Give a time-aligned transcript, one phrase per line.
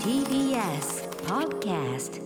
[0.00, 2.20] TBS Podcast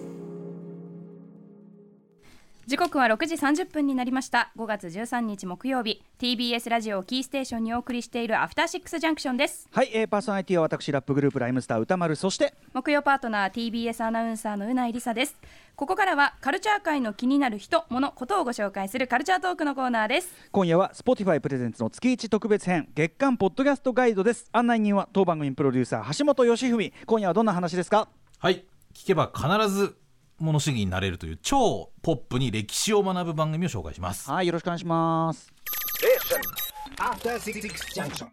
[2.71, 4.53] 時刻は6時30分になりました。
[4.57, 6.05] 5月13日木曜日。
[6.21, 9.67] TBS ラジオキーステーションにお送りしているアフターシックスジャンクションです。
[9.73, 15.37] はい、えー、パーソナリティは私ラップグループライムスター歌丸そして木曜パートナー TBS アナウンサーのうないりさです。
[15.75, 20.33] ここからはカルチャー界の気になる人物ことをご紹介するカルチャートークのコーナーです。
[20.53, 24.49] 今夜は Spotify プレゼンツの月一特別編月間ポッドキャストガイドです。
[24.53, 26.93] 案内人は当番組プロデューサー橋本義文。
[27.05, 28.07] 今夜はどんな話ですか？
[28.39, 28.65] はい
[28.95, 29.97] 聞けば必ず
[30.41, 34.31] 物主義になれるという超ポップに歴史を学ぶ番組を紹介します。
[34.31, 35.53] はいよろしくお願いします。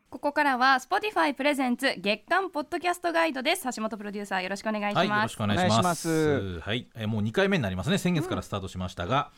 [0.10, 3.64] ここからは Spotify プレゼンツ月間ポッドキャストガイドです。
[3.76, 6.10] 橋本プロデューサーよろしくお願いします、はいよろしくお願いします。
[6.10, 6.60] お願いします。
[6.60, 7.98] はい、えーもう2回目になりますね。
[7.98, 9.32] 先月からスタートしましたが、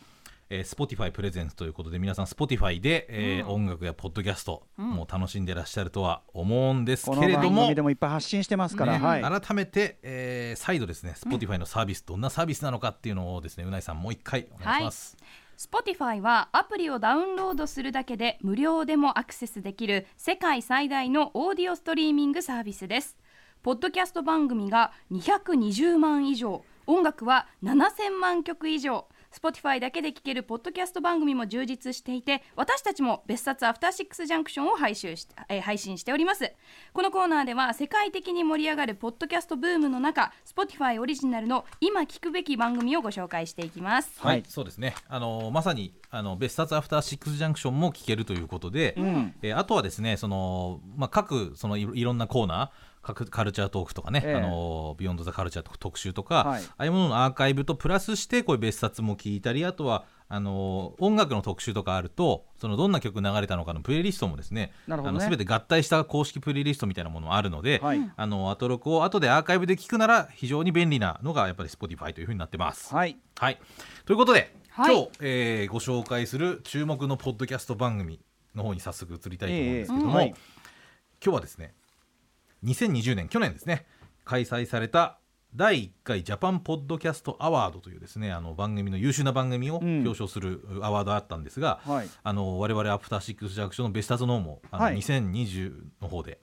[0.51, 9.41] えー、Spotify プレゼンツということで皆さん Spotify で、えー音楽やポッドキャスト、もう楽しんでらっしゃるとは思うんですけれども番組でもいっぱい発信してますから、ねはい。
[9.41, 15.17] 改めて、えー再度ですね Spotify のサービス、どんなサービスなのかっていうのをですねうないさんもう一回お願いします、
[15.57, 23.17] Spotify はアプリをダウンロードするだけで無料でもアクセスできる世界最大のオーディオストリーミングサービスです。
[23.61, 29.05] ポッドキャスト番組が220万以上、音楽は7000万曲以上。
[29.31, 36.51] Spotify だけで聴けるポッドキャスト番組も充実していて私たちも別冊アフターシックスジャンクションを配信し、えー配信しております
[36.93, 44.95] このコーナーでは世界的に盛り上がるポッドキャストブームの中 Spotify オリジナルの今聞くべき番組をご紹介していきますはい、はいそうですね。
[45.07, 52.88] あのまさにあの別冊アフターシックスジャンクションも聞けるということで、んえーあとはですね、そのまあ各そのいろんなコーナー。
[53.01, 54.35] 各カルチャートークとかね、ええ。
[54.35, 56.63] あのビヨンドザカルチャーとか特集とか、はい。
[56.63, 65.19] ああいうもののアーカイブとプラスしてこういう別冊も聞いたりあとはあの音楽の特集とかあるとそのどんな曲流れたのかのプレイリストもですねなるほどね。
[65.23, 68.11] あの全て合体した公式プレイリストみたいなものもあるので、はい。
[68.15, 72.93] あのアトロクを後でアーカイブで聞くなら非常に便利なのがやっぱり Spotify というふうになってます。
[72.93, 73.17] はい。
[73.37, 73.57] はい、
[74.05, 74.93] ということで、はい。
[74.93, 78.19] 今日、えーご紹介する注目のポッドキャスト番組
[78.53, 80.09] の方に早速移りたいと思うんですけども、ええ。
[80.09, 80.35] うんはい
[81.21, 81.73] 今日はですね
[82.63, 83.85] 2020年去年ですね。
[84.25, 85.17] 開催された
[85.55, 90.01] 第1回ジャパンポッドキャストアワードというですねあの番組の優秀な番組をうん。
[90.01, 92.09] 表彰するアワードあったんですが、はい。
[92.23, 94.97] あの我々アフターシックスジャンクションのベスタズの方もあの、はい。
[94.97, 96.39] 2020の方で、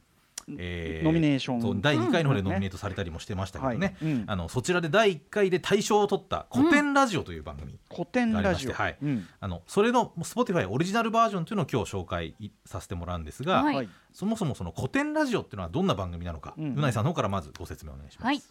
[0.58, 1.62] えノミネーション。
[1.62, 2.46] そう第2回の方でうん。
[2.46, 4.10] ノミネートされたりもしてましたけどね、はい。
[4.10, 4.24] うん。
[4.26, 8.72] あのそちらで第1回で大賞を取った古典ラジオという番組、古典ラジオ。
[8.72, 9.26] がありましてうん。
[9.40, 12.34] あのそれの Spotify オリジナルバージョンというのを今日紹介
[12.64, 13.74] させてもらうんですが、はい。
[13.76, 13.88] はい。
[14.12, 18.24] そもそもその古典ラジオっていうのはどんな番組なのか、ううんな、いさんの方からまずご説明お願いします。
[18.24, 18.42] はい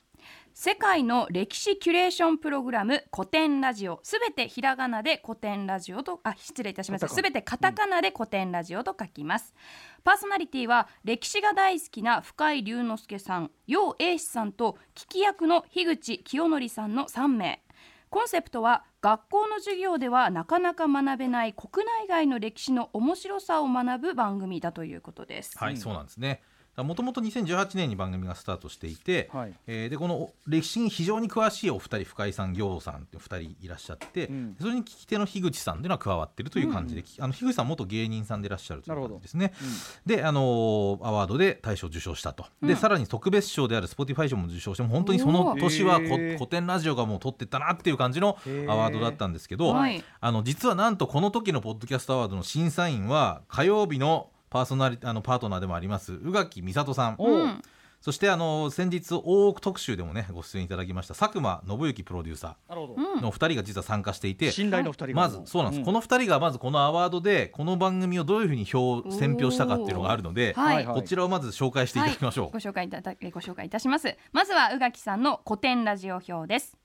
[0.53, 9.53] 世界の歴史キュレーションプログラム古典ラジオすべてひらがなで古典ラジオとあ失礼いたしましたすべてカタカナで古典ラジオと書きます、
[10.03, 17.62] パーソナリティは歴史が大好きな深井龍之介さん楊英史さんと聞き役の樋口清則さんの3名
[18.09, 25.57] コンセプトは学校の授業ではなかなか学べない国内外の歴史の面白さを学ぶ番組だということです。
[25.57, 26.42] はい、そうなんですね。
[26.78, 29.53] もともと2018年に番組がスタートしていて、はい。
[29.68, 34.56] えーでこの歴史に非常に詳しいお二人深井さん行さんって二人いらっしゃって、うん。
[34.59, 39.53] それに聞き手の樋口さんっていうのは加わってるという感じで、あの樋口さん元芸人さんでいらっしゃるという感じですね。
[40.06, 48.38] で、あのーアワードで大賞を受賞したと、でさらに特別賞である Spotify 賞も受賞しても本当にその年は古典ラジオがもう取ってったなっていう感じの
[48.68, 50.03] アワードだったんですけど、はい。
[50.19, 57.61] あの実はなんとこの時のポッドキャストアワードの審査員は火曜日のパーソナリあのパートナーでもあります宇垣美里さん。
[57.99, 63.21] そしてあの先日大奥特集でもねご出演いただきました佐久間信之プロデューサー。
[63.21, 65.13] の2人が実は参加していて、信頼の二人が。
[65.13, 72.51] まずそうなんです、この2人がまずこのアワードでこの番組をどういうふうに票選評したかっていうのがあるので、はいこちらをまず紹介していただきましょう。
[72.51, 74.15] ご紹介いただえご紹介いたします。
[74.31, 76.77] まずは宇垣さんの古典ラジオ表です。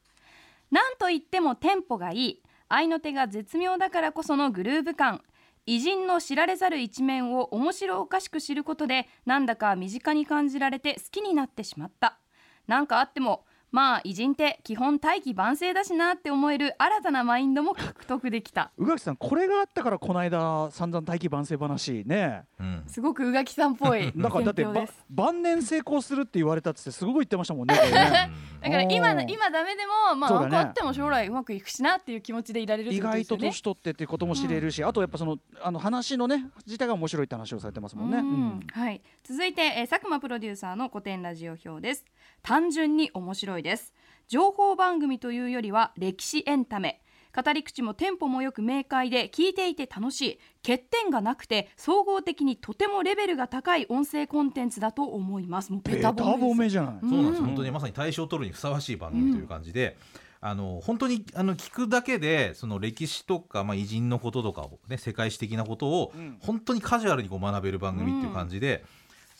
[0.72, 2.42] なんといってもテンポがいい。
[2.72, 5.22] 合いの手が絶妙だからこそのグルーヴ感
[5.70, 12.18] 偉人の知られざる一面を面白おかしく知ることでなんだか身近に感じられて好きになってしまった。
[12.66, 18.72] なんかあってもまあ偉人って基本大器晩成だしなって思える新たなマインドも獲得できた。
[18.76, 22.44] 宇垣さんこれがあったからこの間散々大器晩成話ね。
[22.58, 22.82] うん。
[22.86, 24.66] すごく宇垣さんっぽいなんかだって
[25.08, 27.74] 晩年成功するって言われたっつってすごい言ってましたもんね
[28.60, 30.50] だから今今ダメでもまあそうだね。
[30.52, 38.18] なんかあっても将来うまくいくしなっていう気持ちでいられるって意外と年取ってっていうことも知れるし、あとやっぱそのあの話のね自体が面白いって話をされてますもんね。
[38.18, 38.24] うん。
[38.24, 38.66] うん。
[38.72, 42.04] はい、続いて、えー佐久間プロデューサーの古典ラジオ表です
[42.42, 43.92] 単純に面白いです。
[44.28, 47.02] 情報番組というよりは歴史エンタメ。
[47.32, 50.38] 語り口もテンポもよく明快で聞いていて楽しい。
[50.66, 55.72] 欠点がなくて総合的にとてもレベルが高い音声コンテンツだと思います。
[55.72, 57.10] もうベタ褒めじゃない、うん。
[57.10, 57.42] そうなんです。
[57.44, 59.96] 本当にまさに大賞を取るにふさわしい番組という感じで、
[60.40, 66.38] あの本当にあの聞くだけでその歴史とか、まあ、偉人のこととかを、ね、世界史的なことをうん。
[66.40, 68.84] 本当にカジュアルにこう学べる番組っていう感じで。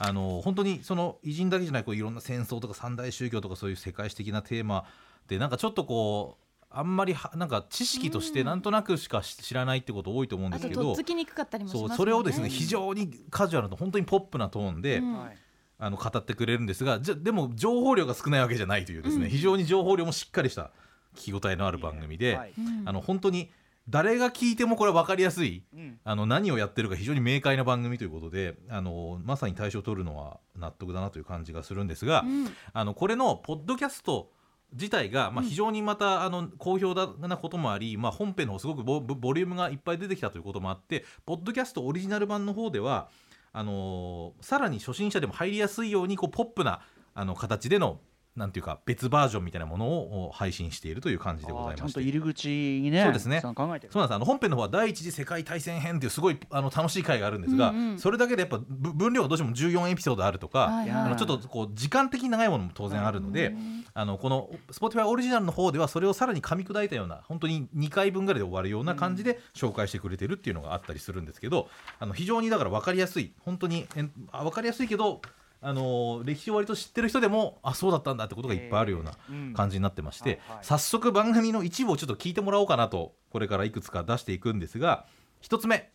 [0.03, 4.87] あの本当にその偉人だけじゃないこういろんな戦争とか三大宗教とかそういう世界史的なテーマ
[5.29, 15.19] でなんかちょっとこうあんまりはなんか知識としてなんとなくしか知らないってこと多いと思うんですけど、にくかったりそうそれをですね非常にカジュアルな本当にポップなトーンで、うん。
[15.19, 15.37] はい。
[15.83, 19.31] あの語ってくれるんですがじゃでも情報量が少ないわけじゃないというですね、うん。
[19.31, 20.73] 非常に情報量もしっかりした
[21.17, 22.53] 聞き応えのある番組で、はい。
[22.57, 22.83] うん。
[22.87, 23.51] あの本当に
[23.89, 25.99] 誰が聞いてもこれ分かりやすいうん。
[26.05, 32.47] あの何をやってるか非常に明快な番組ということであのまさに対象を取るのは納得だなという感じがするんですが、うん。
[32.73, 34.31] あのこれのポッドキャスト
[34.73, 43.09] 自体が、まあ、非常にまた、あの好評だなこともあり、まあ、本編の方すごくボボボリュームがいっぱい出てきたということもあってポッドキャストオリジナル版の方では
[43.53, 46.83] あのーさらに初心者でも入りやすいようにこうポップな
[47.15, 47.99] あの形での
[48.41, 51.81] なんていうか別バージョンみたいなものをお配信しているという感じでございまして。
[51.81, 53.41] ちゃんと入り口にねそうですね。
[53.43, 53.99] そうなんです。
[53.99, 57.99] あの本編の方は第一次世界大戦編っていうすごいあの楽しい回があるんですが、うんうん。
[57.99, 63.55] それだけでやっぱぶ分量がどうしても14エピソードあるとか、はいはいあのちょっとこう時間的に長いものも当然あるので、
[63.93, 73.33] あのこの Spotify オリジナルの方ではそれをさらに噛み砕いたような本当に2回分ぐらいで終わるような感じで紹介してくれてるっていうのがあったりするんですけどあの非常にだから分かりやすい。
[73.41, 75.21] 本当にえんあ分かりやすいけど
[75.63, 79.53] あの歴史を割と知ってる人でもあそうだったんだってことがいっぱいあるようなうん。
[79.55, 80.65] 感じになってまして、はいはい。
[80.65, 85.07] 早速番組の一部をちょっと聞いてもらおうかなとこれからいくつか出していくんですが
[85.41, 85.91] 一つ目。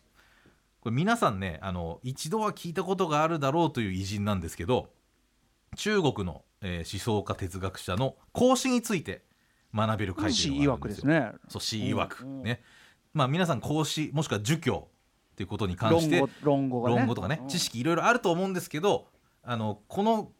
[0.80, 4.90] これ皆さんねあの一度は聞いたことがあるだろうという偉人なんですけど
[5.74, 9.24] 中国の、えー思想家哲学者の孔子について
[9.74, 11.32] 学べる回とのがあるんですすね。
[11.48, 12.24] そう詩曰く。
[12.24, 12.62] うんね、
[13.12, 14.88] まあ皆さん孔子もしくは儒教
[15.36, 16.96] ということに関して論語論語がね。
[16.96, 17.48] 論語とかね、うん。
[17.48, 19.08] 知識いろいろあると思うんですけど
[19.46, 20.32] あのこの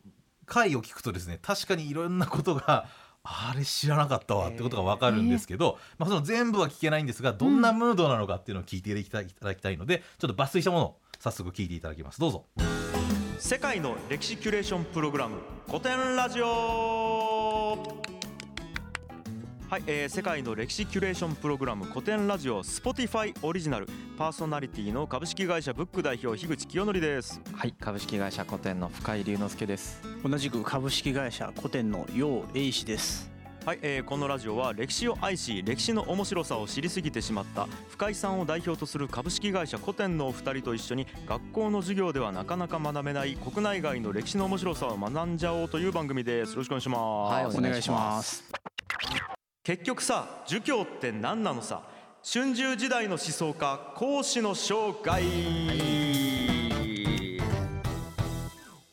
[0.47, 2.87] 回を聞くとですね確かにいろんなことが
[3.23, 12.21] あれ知らなかったわってことが分かるんですけど、まあ、その全部は聞けないんですがどんなムードなのかっていうのを聞いていただきたいいただきたいのでちょっと抜粋したものを早速聞いていただきます。
[12.21, 12.45] どうぞ。
[13.39, 15.37] 世界の歴史キュレーションプログラム
[15.67, 18.06] 古典ラジオ
[19.77, 23.87] はい、えー世界の歴史キュレーションプログラム古典ラジオ Spotify オリジナル
[24.17, 27.43] パーソナリティの株式会社ブック代表樋口清則です。
[27.53, 30.01] はい、株式会社古典の深井龍之介です。
[30.25, 33.31] 同じく株式会社古典の楊英氏です。
[33.67, 46.53] はい、えーこのラジオは歴史を愛し歴史の面白さを知りすぎてしまった深井さんを代表とする株式会社古典のお二人と一緒に学校の授業ではなかなか学べない国内外の歴史の面白さを学んじゃおうという番組です。
[46.53, 48.56] よろしくお願いします、はいお願いします
[49.67, 51.83] 結局さ儒教って何なのさ？
[52.23, 55.21] 春秋時代の思想家孔子の生涯、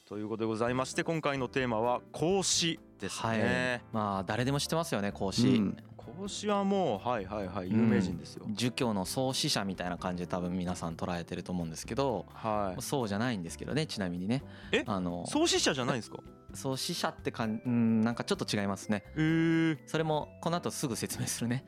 [0.10, 3.38] ということでございまして今回のテーマは孔子ですはい。
[3.38, 5.48] ね、、まあ誰でも知ってますよね、孔子。
[5.48, 5.78] うん
[6.18, 14.44] 孔子はもうはいはいはい有名人ですよ、儒教の創始者みたいな感じで多分皆さん捉えてると思うんですけど、はいそうじゃないんですけどね、ちなみにね。
[14.72, 14.84] え？
[14.86, 16.18] あの創始者じゃないんですか？
[16.54, 19.04] 創始者ってかんうんなんかちょっと違いますね。
[19.16, 21.66] へーそれもこの後すぐ説明するね。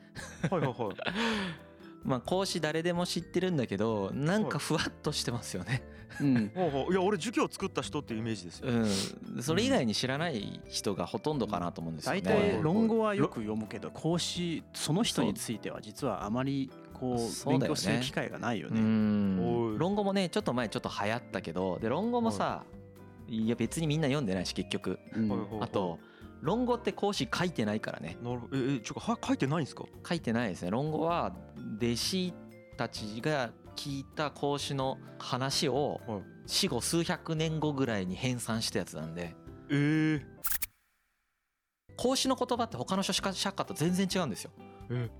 [0.50, 0.96] はいはいはい
[2.04, 5.82] まあ孔子誰でも知ってるんだけど、なんかふわっとしてますよね。
[6.20, 6.50] うん。
[6.54, 6.92] ほうほう。
[6.92, 12.22] いや俺儒教を作った人っていうイメージですよ、うん、それ以外に知らない人がほとんどかなと思うんですよね。
[12.22, 17.68] 大体論語はよく読むけど孔子その人については実はあまりこうそうだよね。
[17.68, 22.64] 勉強する機会がないようねおいん論語もねちょっと前ちょっと流行ったけどで論語もさ
[23.28, 24.98] いや別にみんな読んでないし結局。
[25.14, 25.28] うん。
[25.28, 25.60] はいはいはい。
[25.62, 25.98] あと
[26.42, 28.16] 論語って講師書いてないからね。
[28.22, 29.84] なるええちょは書いてないんですか？
[30.06, 30.70] 書いてないですね。
[30.70, 31.34] 論語は
[31.78, 32.34] 弟子
[32.76, 39.34] たちが聞いた孔子の話をはい死後数百年後ぐらいに編纂したやつなんで。
[39.68, 40.22] えー、
[41.96, 44.52] 孔子の言葉って他の書家と全然違うんですよ。
[44.90, 45.10] え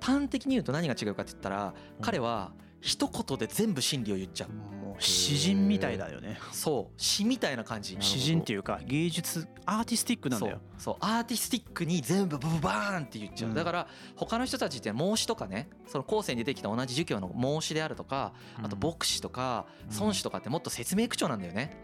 [0.00, 2.02] 端的に言うと何が違うかって言ったらうん。
[2.02, 2.52] 彼は
[2.86, 4.52] 一言で全部真理を言っちゃう。
[4.52, 6.38] もう詩人みたいだよね。
[6.52, 7.02] そう。
[7.02, 7.96] 詩みたいな感じ。
[7.98, 10.60] 詩人っていうか芸術アーティスティックなんだよ。
[10.78, 10.96] そう。
[11.00, 13.56] アーティスティックに全部ブブバーンって言っちゃう、うん。
[13.56, 19.98] だから他の人たちって孟子とかねその後世に出てきた同じ儒教の孟子であるとかあと牧師とかうん。
[19.98, 21.76] 孫子とかってもっと説明口調なんだよね、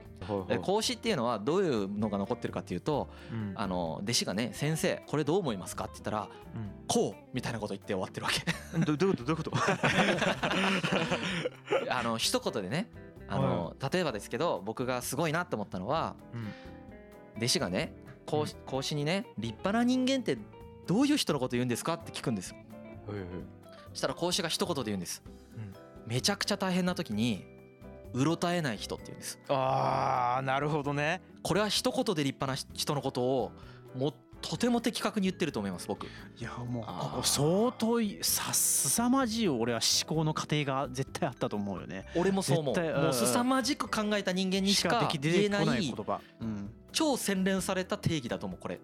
[0.62, 3.52] 孔子っていうのはどういうのが残ってるかっていうとうん。
[3.57, 8.43] あの弟子がね「先生これどう思いますか?」って言ったらうん「こう」みたいなこと言って終わってるわけ。
[8.85, 9.25] どどういうこと？
[9.25, 9.57] どういうこと？
[11.91, 12.91] あの一言でね
[13.29, 16.52] あの、例えばですけど僕がすごいなって思ったのはうん。
[17.38, 17.95] 弟子がね
[18.26, 20.38] 孔子孔子にね立派な人間って
[20.87, 22.57] どういう人のこと言うんですかって聞くんですよ。
[23.91, 25.23] そしたら講師が一言で言うんです、
[25.57, 25.73] うん。
[26.07, 27.45] めちゃくちゃ大変な時に
[28.14, 29.38] うろたえない人って言うんです。
[29.49, 31.23] ああなるほどね。
[31.42, 33.52] これは一言で立派な人のことを
[33.97, 36.04] もうとても的確に言ってると思います僕。
[36.04, 36.09] い
[36.40, 42.07] やもうここ相当いさ凄まじい俺は思考の過程が絶対あったと思うよね。
[42.16, 42.75] 俺もそう思う。
[42.75, 45.95] もう凄まじく考えた人間にしかでき出言えない
[46.40, 46.75] うん。
[46.92, 48.78] 超洗練された定義だと思うこれ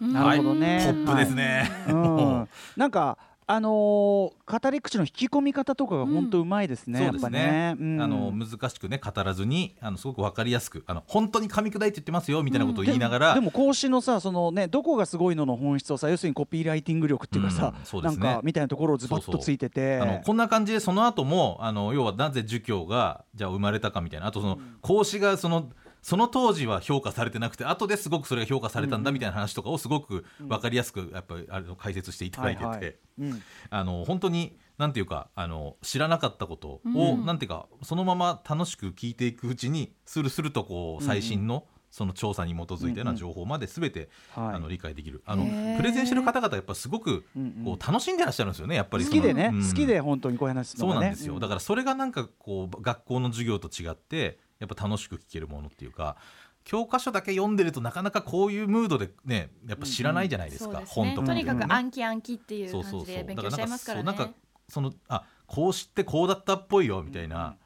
[0.00, 0.80] なるほどね。
[0.84, 3.18] ポップですね、うん、なんか
[3.50, 7.74] あのー語り口の引き込み方とかが本当うまいですね、そうやっぱですね。
[7.74, 7.76] ね。
[7.78, 8.00] うん。
[8.00, 17.84] あの難しくね語らずにあのすごくわかりやすくあの本当に噛み砕いて言ってますよみたいなことを言いながら、でも講師のさそのねどこがすごいのの本質をさ要するにコピーライティング力っていうかさ、うん。
[17.84, 18.34] そうなんですね。
[18.34, 19.98] かみたいなところをズバッとついてて。
[19.98, 24.26] あのこんな感じでその後もあの要はなぜ儒教がじゃあ生まれたかみたいな。
[24.26, 25.70] あとその孔子がその
[26.08, 32.94] その当時は評価されてなくて後ですごくそれが評価されたんだみたいな話とかをすごく分かりやすくやっぱりあの解説していただいてて、はいはい。
[33.18, 33.42] うん。
[33.68, 37.26] あの本当になんていうかあの知らなかったことを、うん。
[37.26, 44.54] なんていうかそのまま楽しく聞いていくうちにスルスルとこう最新の、その調査に基づいたような情報まで全て、はい。
[44.54, 45.22] あの理解できる。
[45.26, 45.44] あの
[45.76, 47.26] プレゼンしてる方々やっぱすごく
[47.66, 49.68] こう楽しんでらっしゃるんですよねやっぱり好きでね、うん。
[49.68, 51.06] 好きで本当にこういう話するそうのがね。
[51.08, 56.16] なんですよ、だからそれがなんかこう学校の授業と違ってやっぱ楽しく聞けるものっていうか
[56.64, 61.26] 教科書だけ読んでるとなかなかこういうムードでねやっぱ知らないじゃないですか、そうです本とかね。
[61.28, 64.30] とにかねく暗記暗記っていうそうそう感じで勉強しちゃいますからねなんか
[64.68, 67.56] そうなんかそのあこうしてこうだったっぽいよみたいな、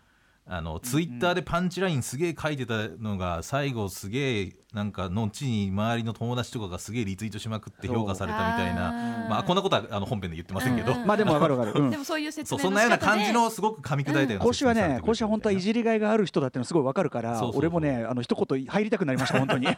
[0.44, 8.90] あのツイッターでパンチラインすげえ書いてたのが最後すげえなんか後に周りの友達とかがすげえリツイートしまくって評価されたみたいな。
[9.30, 11.06] まあこんなことはあの本編で言ってませんけど、うん。
[11.06, 11.90] まあでもわかるわかる、うん。
[11.90, 17.58] でもそういう説そう明のそんなような感じのすごく噛み砕いたような講師はね講師は本当はいじりがいがある人だっていうのすごいわかるからそうそうそう。
[17.60, 19.66] 俺もねあの一言入りたくなりました本当に。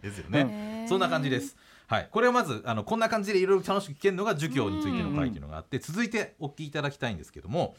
[0.00, 1.56] ですようんね、そんな感じです。
[1.86, 7.76] はい、これをまずあのこんな感じでいろいろ楽しく聞けるのが儒教についての回っていうのがあって、続いてお聞きいただきたいんですけども、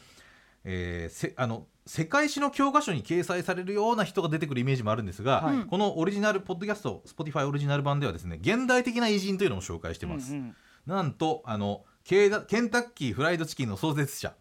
[0.64, 5.66] えーせあの世界史の教科書に掲載されるような人が出てくるイメージもあるんですが、はい。
[5.66, 10.34] このオリジナルポッドキャスト Spotify オリジナル版ではですね現代的な偉人というのも紹介してます。
[10.34, 10.56] うんうん。
[10.86, 14.34] なんとあのケンタッキーフライドチキンの創設者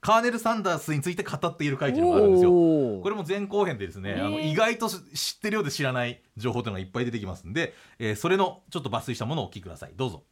[0.00, 2.50] カーネル・サンダースについて語っている回というのがあるんですよ。
[2.50, 9.92] これも前後編でですね、へーあの意外と知ってるようで知らない情報というのがいっぱい出てきますんで、えーそれのちょっと抜粋したものをお聞きください。
[9.96, 10.22] どうぞ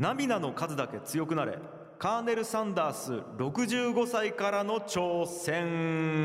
[0.00, 1.58] 涙の数だけ強くなれ。
[1.98, 6.24] カーネル・サンダース65歳からの挑戦。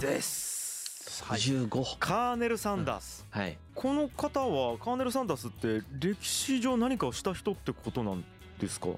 [0.00, 1.22] です。
[1.28, 3.58] 15カーネル・サンダース、はい。
[3.74, 8.24] この方はカーネル・サンダースって歴史上何かをした人ってことなん
[8.58, 8.88] ですか？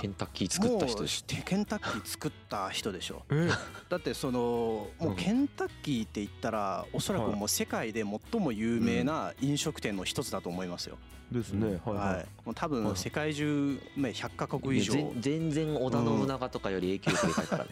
[0.00, 3.22] ケンタッキー作った人ケンタッキー作った人でしょ。
[3.30, 3.48] え？
[3.88, 10.98] だってそのもうケンタッキーって言ったらおそらくもう世界で最も有名な飲食店の一つだと思いますよ、
[11.30, 14.92] ですね、はいはい、はい、もう多はい分世界中まあ100カ国以上。
[14.92, 17.70] ぜ全然織田信長とかより影響力でかいからね、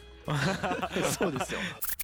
[1.18, 1.60] そうですよ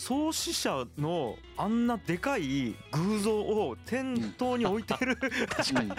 [0.00, 5.16] 創始者のあんなでかい偶像を店頭に置いてる。
[5.16, 5.90] 確かに。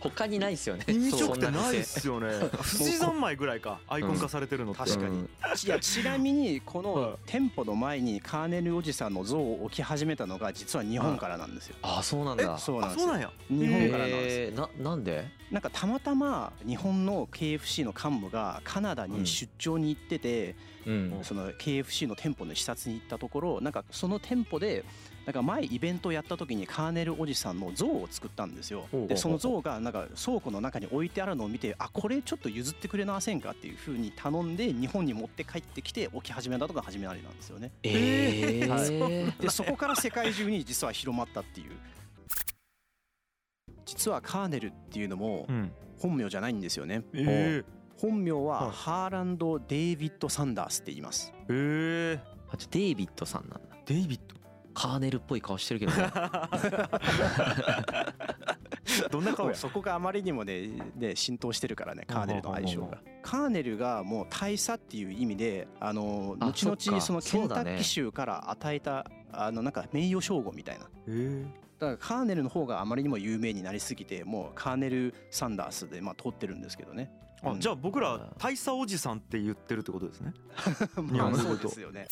[0.00, 0.84] 他にないですよね。
[0.86, 1.82] 飲食店ないっそん店。
[1.84, 3.80] すよね富士山枚ぐらいか。
[3.88, 5.22] アイコン化されてるのって、確かに。
[5.22, 6.86] いやちなみにこはい。
[6.94, 11.76] の店舗の前にカーネルおじさんの像を置き始めたのが実は日本からなんですよ。
[11.80, 12.58] あそうなんだ。
[12.58, 13.06] そうなんですよ。
[13.06, 13.30] あそうなんや。
[13.48, 15.24] 日本からなんですえー、ななんで？
[15.50, 20.54] なんかたまたま日本の KFC の幹部がカナダに出張に行ってて、
[20.86, 21.18] うん。
[21.22, 24.84] その KFC の店舗の視察に行ったところなんかその店舗で
[25.24, 28.86] なんか前イベントやった時にカーネルおじさんの像を作ったんですよ。
[29.08, 37.72] でその像がなんか倉庫の中に置いてあるのを見てあこれちょっと譲ってくれませんかっていうふうに頼んで日本に持って帰ってきて置き始めたとが始められなんですよね。
[37.82, 38.68] えー。
[38.68, 39.32] はい。
[39.42, 41.72] でそこから世界中に実は広まったっていう。
[43.84, 45.72] 実はカーネルっていうのもうん。
[45.98, 47.02] 本名じゃないんですよね。
[47.14, 47.64] え
[47.98, 48.70] 本名ははい。
[48.72, 51.32] ハーランド・デイビッド・サンダースって言います。
[51.48, 52.20] ー、え。
[52.50, 53.76] あじゃあデイビッドさんなんだ。
[53.84, 54.20] ー、デイビッ
[54.76, 56.12] カーネルっぽい顔してるけどね。
[59.04, 59.54] ド どんな顔や？
[59.54, 62.98] そこがあまりにもねね浸透してるからねカーネルの相性が。
[63.22, 70.90] カーネルがもう大佐っていう意味であのあ後々そのケンタッキー州から与えたあのなんか名誉称号みたいな。
[71.06, 71.44] えー、
[71.80, 77.10] だからカーネルの方があまりにも有名になりすぎてもうカーネル・サンダースでまあ通ってるんですけどね
[77.42, 77.60] あ、うん。
[77.60, 80.32] じゃあ僕ら大佐おじさんって言ってるってことですね。
[80.96, 82.08] 日 まあそう本ですよね。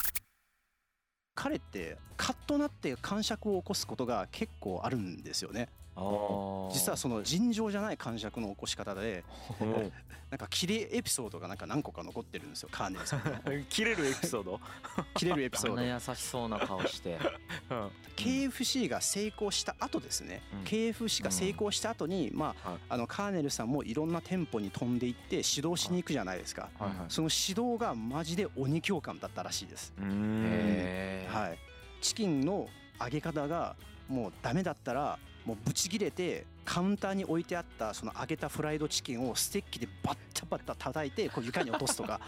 [1.34, 5.68] 彼ってカッとなって感触を起こすことが結構あるんですよね
[6.72, 9.24] 実はその尋常じゃない感触の起こし方で
[10.30, 13.64] なんか切れエピソードがなんか何個か残ってるんですよカーネルさんの。
[13.68, 14.60] 切れるエピソード？
[15.14, 15.78] 切れるエピソード。
[15.78, 17.18] あんな優しそうな顔して、
[18.16, 20.60] KFC が成功した後ですね、うん。
[20.64, 22.78] KFC が成功した後に、まあはい。
[22.88, 26.98] あのカーネルさんもいろんな店舗に飛んでいって指導しに行くじゃないですか、はいはい。
[27.08, 31.58] その指導がマジで鬼教官だったらしいです、はい、
[32.00, 32.68] チキンの
[33.00, 33.76] 揚げ方が
[34.08, 42.20] もうダメだったらもうブチ切れてカウンターに置いてあったその揚げたフライドチキンをステッキでバッタバッタ叩いてこう床に落とすとか。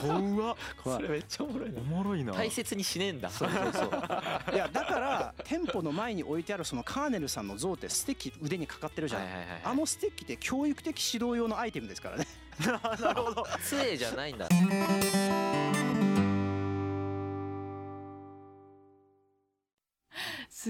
[0.00, 0.56] 怖っ。
[0.82, 1.80] それめっちゃおもろいな。
[1.80, 2.32] おもろいな。
[2.32, 3.30] 大切にしねえんだ。
[3.30, 4.54] そうそうそう。
[4.54, 9.60] いやだから店舗の前に置いてあるそのカーネルさんの像ってステッキ腕にかかってるじゃん、はいはいはいはい。
[9.64, 12.26] あのステッキって教育的指導用のアイテムですからね。
[12.66, 12.72] な
[13.14, 13.46] るほど。
[13.64, 14.48] 杖じゃないんだ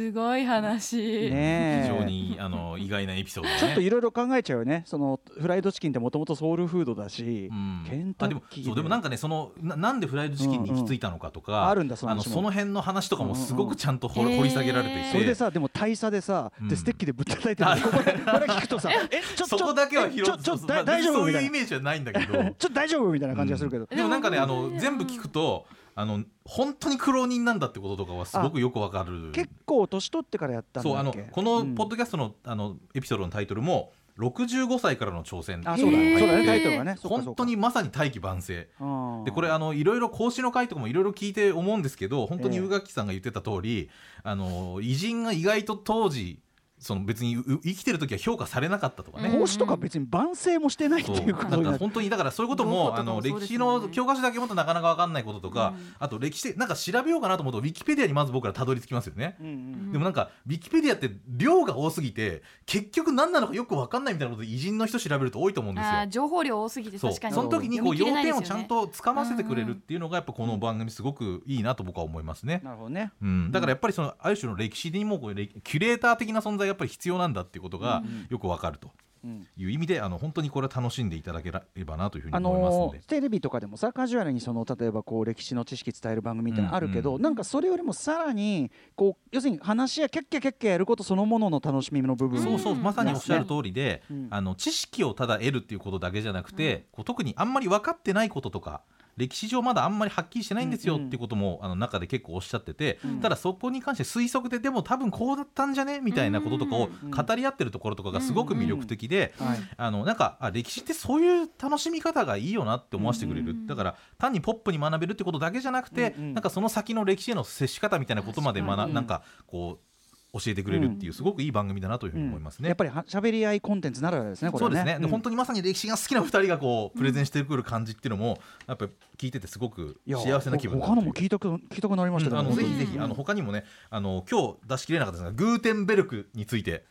[0.02, 1.88] すごい話、ねえ。
[1.88, 3.86] 非常にあの意外なエピソードちょっとね。
[3.86, 4.82] いろいろ考えちゃうよね。
[4.84, 7.86] そのフライドチキンってもともとソウルフードだし、うん。
[7.88, 14.36] ケンタあでもッキーそうでもなんかねそのななんでフライドチキンに行き着いたのかとか、あるんだそのあの話もその辺の話とかもすごくちゃんと掘,、うんうん。
[14.38, 16.68] 掘り下げられていて、それでさでも大差でさ、うん。
[16.68, 18.12] でステッキでぶったたいてるのこれ
[18.46, 21.14] 聞くとさ えちょそこだけは拾ちょちょだ大丈夫？
[21.14, 21.42] そうみたいな。
[21.42, 22.32] いうイメージはないんだけど。
[22.34, 23.12] ちょっと大丈夫？
[23.12, 29.30] みたいな感じがするけど、でもなんかねあのうん全部聞くとあの本当に苦労人なんだってこととかはすごくよくわかる。
[29.32, 35.62] 結構年取ってからやったんだそうあのこのうんポッドキャストの,、あのエピソードのタイトルも65歳からの挑戦。
[35.64, 36.46] あそうだね、そうだね。
[36.46, 36.96] タイトルがね。
[37.02, 38.68] 本当にまさに大器晩成。
[38.80, 43.88] うんでこれあのいろいろ講師の会とかもいろいろ聞いて思うんですけど本当にええ宇垣さんが言ってた通り、
[44.22, 46.40] あの偉人が意外と当時
[46.82, 53.04] その別にう生きてる時は評価されなかったとかね、講師とか別に万世もしてないっていうことにな本当にだからそういうこともあこと？
[53.04, 55.94] かもの歴史の教科書だけ持となかなか分かんないこととか、うん。
[55.98, 59.36] あと歴史でなんか調べようかなと思うとウィキペディアにまず僕らたどり着きますよね。
[59.40, 66.06] うんうんでもなんかウィキペディアって量が多すぎて結局何なのかよく分かんないみたいなことで偉人の人調べると多いと思うんですよ。
[66.08, 67.34] 情報量多すぎてそう確かに。
[67.34, 72.60] その時にこう要点をちゃんとつかませてくれるっていうのがやっぱこの番組すごくいいなと僕は思いますね。
[72.64, 73.12] なるほどね。
[73.22, 78.90] うん、だからやっぱりそのある種の歴史にもこうレキュレーター的な存在がやっぱり必要なんだっていうことがうんよくわかると
[79.24, 79.46] うん。
[79.56, 82.98] いう意味であの本当にこれは楽しんでいただければなというふうにあ思いますので。
[82.98, 87.16] のテレビとかでもさカジュアルにその例えばこう歴史の知識伝える番組ってのはあるけど、うん。
[87.16, 94.28] うんなんかそれよりもさらにこう要するに話やキャッキャキャッキャやることそのものの楽しみの部分そうそうまさにおっしゃる通りで、うん。
[94.30, 98.82] あの知識をただ得るっていうことだけじゃなくて、こう特にあんまり分かってないこととか
[99.16, 103.20] 歴史上まだあんまりはっきりしてないんですよっていうことも、あの中で結構おっしゃってて、うん。
[103.20, 106.00] ただそこに関して推測ででも多分こうだったんじゃね？
[106.00, 109.34] みたいなこととかをうん語り合ってるところとかがすごく魅力的で。
[109.38, 109.58] はい。
[109.76, 119.91] あのなんかあ歴史ってそういう楽しみ方がいいよなって思わせてくれる、うんだから単にポップに学べるってことだけじゃなくて、なんかその先の歴史への接し方みたいなことまで学なんかこう
[120.32, 122.68] 教えてくれるっていうすごくいい番組だなというふうに思いますね。
[122.68, 125.10] やっぱりは喋り合いコンテンツならではですねこれはそうですね、でん。
[125.10, 132.38] 本当にまさに歴史が好きな2人がこうプレゼンしてくる感じっていうのもやっぱり聞いててすごく幸せな気分他のも聞いたく聞きたくなりましたうん。
[132.38, 136.84] あのねぜひぜひあの他にもねあの今日出しきれなかったですがグーテンベルクについて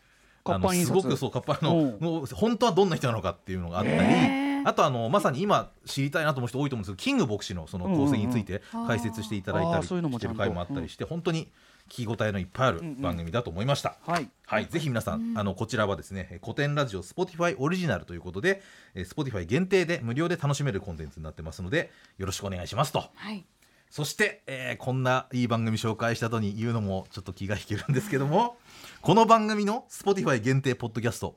[0.44, 11.50] あのすごくそう活版の本当はどんな人なのかっていうのがあったり、へーあとあのまさに今知りたいなと思う人多いと思うんですけどキング牧師のその構成についてうんうんうん解説していただいたりしてる回もあったりして本当に
[11.90, 13.98] 聞き応えのいっぱいある番組だと思いました。
[14.08, 14.30] はい。
[14.46, 18.62] はい、ぜひ皆さん、あのこちらはですね、えー古典ラジオ Spotify オリジナルということで、
[18.96, 23.10] えー Spotify 限定で無料で楽しめるコンテンツになってますので、よろしくお願いしますと。
[23.14, 23.46] はい。
[23.90, 28.58] そして、えーこんないい番組紹介した後に言うのもちょっと気が引けるんですけども、
[29.02, 31.36] この番組の Spotify 限定ポッドキャスト、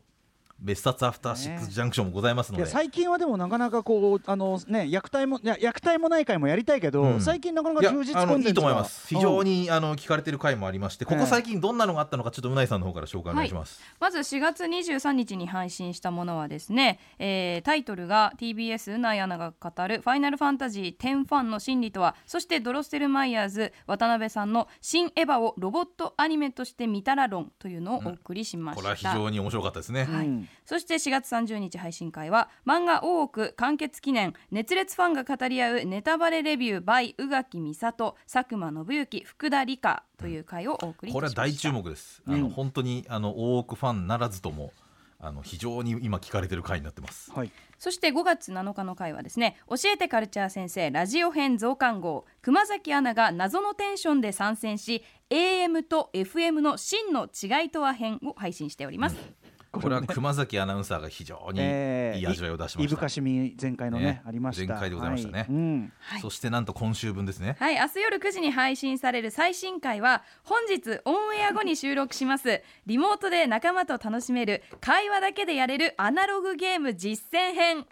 [0.64, 7.20] 別冊アフターシックスジャンクションもございますので、いや最近はでもなかなかこうあのね虐待もいや虐待もない回もやりたいけど、うん。
[7.20, 9.08] 最近なかなか充実あのいいとコンテンツが思います。
[9.08, 11.20] 非常にに、あの聞かれてる回もありまして、こええ。
[11.20, 13.80] こ最近どんなのがあったのかちょっとうないさんの方から紹介お願いします。
[14.00, 28.82] まず4月23日に配信したものはですね、えータイトルが TBS うないアナが語る「ファイナルファンタジー10ファンの心理とは」そしてドロステル・マイヤーズ渡辺さんの「新エヴァをロボットアニメとして見たら論」というのをお送りしました。
[28.82, 30.04] これは非常に面白かったですね。
[30.04, 30.26] はい。
[30.26, 41.42] うんそして4月30日配信会は漫画大奥完結記念熱烈ファンが語り合うネタバレレビュー by 宇垣美里佐久間信之福田理香という会をお送りいたしました。
[41.42, 42.22] これは大注目です。
[42.26, 44.72] あの、本当にあの大奥ファンならずとも
[45.20, 47.32] あの非常に今聞かれてる回になってます。
[47.32, 47.50] はい。
[47.78, 59.22] そして5月7日の回はですね教えてカルチャー先生ラジオ編増刊号熊崎アナが謎のテンションで参戦し AM と FM の真の違いとは編を配信しております、こ
[59.80, 61.60] これは熊崎アナウンサーが非常に
[62.18, 64.22] いい味わいを出しました、いぶかしみ前回のねね。
[64.24, 64.72] ありました。
[64.72, 65.40] 前回でございましたね。
[65.40, 65.48] はい。
[65.48, 65.92] うん。
[65.98, 66.20] はい。
[66.20, 67.56] そしてなんと今週分ですね。
[67.58, 72.62] はい、明日夜9時に配信される最新回は本日オンエア後に収録します。
[72.86, 77.86] リモートで仲間と楽しめる会話だけでやれるアナログゲーム実践編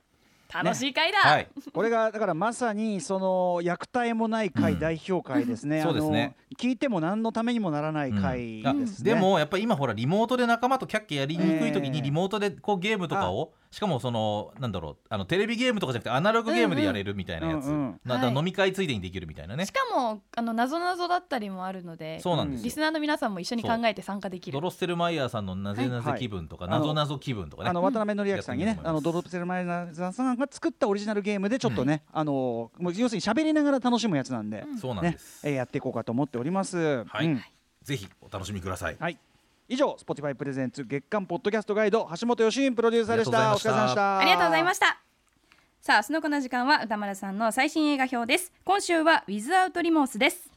[0.53, 1.49] 楽しい回だ、はい。
[1.73, 4.79] これがだからまさにその虐待もない会うん。
[4.79, 6.37] 代表会ですね、そうですね。
[6.59, 11.91] 聞いても何のためにもならない会あですね、でもやっぱり今ほらリモートで仲間とキャッキャやりにくい時ええ。
[11.91, 18.35] にリモートでこうゲームとかをしかもそのなんだろうあのテレビゲームとかじゃなくてアナログゲームでやれるみたいなやつ、うんうんなはい。
[18.35, 19.65] 飲み会ついでにできるみたいなね。
[19.65, 22.65] しかもあの謎謎だったりもあるのでそうなんですよ。
[22.65, 24.55] リスナーの皆さんも一緒に考えて参加できる。
[24.55, 27.71] ドロッセルマイヤーさんのなぜなぜ気分とか、はいなぞなぞ気分とかね。
[27.71, 29.11] あの渡辺則明さんにね、やってみようと思います。
[29.11, 37.05] あのドロップセルマイナーさんが作ったオリジナルゲームでちょっとね、あのもう要するに喋りながら楽しむやつなんで、ねそうなんです、えーやっていこうかと思っております。
[37.05, 37.43] はい、うん。
[37.83, 38.97] ぜひお楽しみください。
[38.99, 39.19] はい。
[39.69, 43.53] 以上 Spotify プレゼンツ月間ポッドキャストガイド橋本義文プロデューサーでした。
[43.53, 44.19] ありがとうございましたお疲れ様でした。
[44.19, 44.87] ありがとうございましした
[45.81, 50.51] さあ明日のこの時間は歌丸さんの最新映画表です今週はウィズアウトリモースです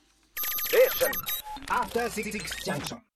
[1.69, 3.14] After Six Junction.